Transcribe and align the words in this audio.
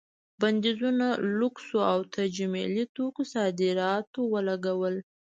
بندیزونو 0.41 1.07
لوکسو 1.39 1.77
او 1.91 1.99
تجملي 2.17 2.83
توکو 2.95 3.21
صادراتو 3.33 4.19
ولګول. 4.33 4.95